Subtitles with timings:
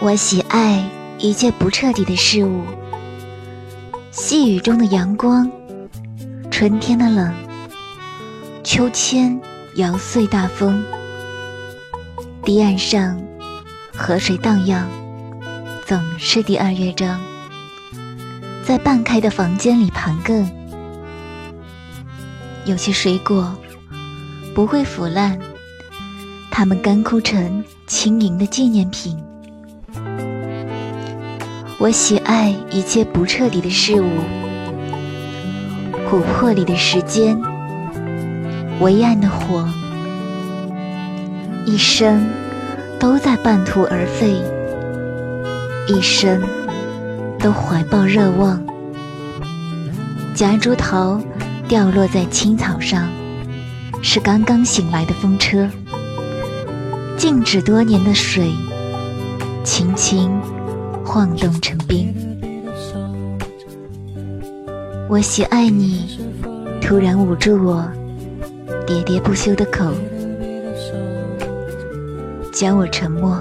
[0.00, 0.88] 我喜爱
[1.18, 2.62] 一切不彻底的事物，
[4.12, 5.50] 细雨中的阳光，
[6.52, 7.34] 春天的冷，
[8.62, 9.40] 秋千
[9.74, 10.80] 摇碎大风，
[12.44, 13.20] 堤岸上
[13.92, 14.86] 河水荡漾，
[15.84, 17.20] 总是第二乐章，
[18.64, 20.46] 在半开的房间里盘亘。
[22.64, 23.52] 有些水果
[24.54, 25.36] 不会腐烂，
[26.52, 29.18] 它们干枯成轻盈的纪念品。
[31.80, 34.10] 我喜爱一切不彻底的事物，
[36.10, 37.40] 琥珀里的时间，
[38.80, 39.64] 微暗的火，
[41.64, 42.28] 一生
[42.98, 44.42] 都在半途而废，
[45.86, 46.42] 一生
[47.38, 48.60] 都怀抱热望。
[50.34, 51.20] 夹竹桃
[51.68, 53.08] 掉落在青草上，
[54.02, 55.70] 是刚刚醒来的风车，
[57.16, 58.50] 静止多年的水，
[59.62, 60.28] 轻轻。
[61.10, 62.14] 晃动成冰，
[65.08, 66.20] 我喜爱你，
[66.82, 67.82] 突然捂住我
[68.86, 69.90] 喋喋不休的口，
[72.52, 73.40] 将我沉默。